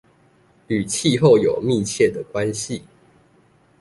[0.65, 2.81] 與氣候有密切的關係